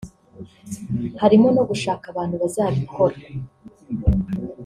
Harimo 1.21 1.47
no 1.55 1.63
gushaka 1.69 2.05
abantu 2.09 2.35
bazabikora 2.41 3.17